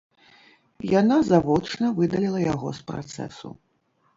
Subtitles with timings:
[0.99, 3.49] Яна завочна выдаліла яго з працэсу.